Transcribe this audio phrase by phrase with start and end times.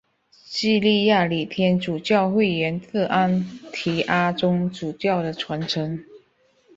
[0.47, 3.39] 叙利亚礼天主教会源自安
[3.71, 6.03] 提阿宗主教的传承。